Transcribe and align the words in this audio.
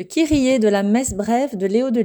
Le 0.00 0.04
Kyrie 0.04 0.60
de 0.60 0.68
la 0.68 0.84
messe 0.84 1.12
brève 1.12 1.56
de 1.56 1.66
Léo 1.66 1.90
de 1.90 2.02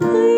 Please. 0.00 0.37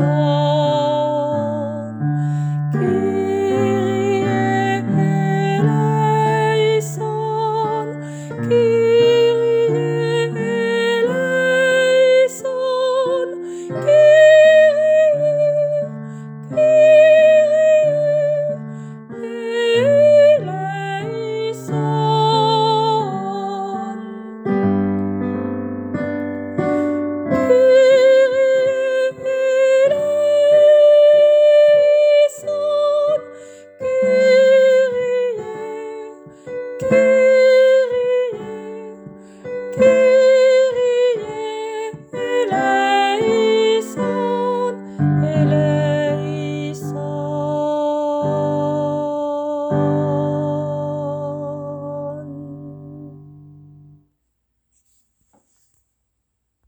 Oh. 0.00 0.37